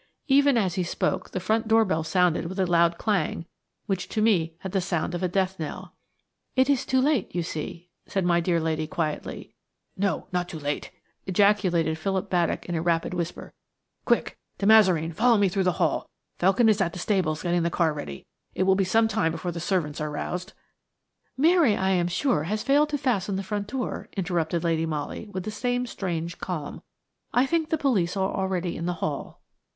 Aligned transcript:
Even 0.27 0.57
as 0.57 0.73
he 0.73 0.83
spoke 0.83 1.29
the 1.29 1.39
front 1.39 1.67
door 1.67 1.85
bell 1.85 2.03
sounded 2.03 2.47
with 2.47 2.59
a 2.59 2.65
loud 2.65 2.97
clang, 2.97 3.45
which 3.85 4.09
to 4.09 4.19
me 4.19 4.55
had 4.61 4.71
the 4.71 4.81
sound 4.81 5.13
of 5.13 5.21
a 5.21 5.27
death 5.27 5.59
knell. 5.59 5.93
"It 6.55 6.71
is 6.71 6.87
too 6.87 6.99
late, 6.99 7.35
you 7.35 7.43
see," 7.43 7.89
said 8.07 8.25
my 8.25 8.39
dear 8.39 8.59
lady, 8.59 8.87
quietly. 8.87 9.53
"No, 9.95 10.25
not 10.31 10.49
too 10.49 10.57
late," 10.57 10.89
ejaculated 11.27 11.99
Philip 11.99 12.31
Baddock, 12.31 12.65
in 12.65 12.73
a 12.73 12.81
rapid 12.81 13.13
whisper. 13.13 13.53
"Quick! 14.03 14.39
De 14.57 14.65
Mazareen, 14.65 15.13
follow 15.13 15.37
me 15.37 15.47
through 15.49 15.65
the 15.65 15.73
hall. 15.77 16.09
Felkin 16.39 16.67
is 16.67 16.81
at 16.81 16.93
the 16.93 16.97
stables 16.97 17.43
getting 17.43 17.61
the 17.61 17.69
car 17.69 17.93
ready. 17.93 18.25
It 18.55 18.63
will 18.63 18.73
be 18.73 18.83
some 18.83 19.07
time 19.07 19.31
before 19.31 19.51
the 19.51 19.59
servants 19.59 20.01
are 20.01 20.09
roused." 20.09 20.53
"Mary, 21.37 21.75
I 21.77 21.91
am 21.91 22.07
sure, 22.07 22.45
has 22.45 22.63
failed 22.63 22.89
to 22.89 22.97
fasten 22.97 23.35
the 23.35 23.43
front 23.43 23.67
door," 23.67 24.09
interrupted 24.17 24.63
Lady 24.63 24.87
Molly, 24.87 25.27
with 25.31 25.43
the 25.43 25.51
same 25.51 25.85
strange 25.85 26.39
calm. 26.39 26.81
"I 27.31 27.45
think 27.45 27.69
the 27.69 27.77
police 27.77 28.17
are 28.17 28.33
already 28.33 28.75
in 28.75 28.87
the 28.87 28.93
hall." 29.05 29.43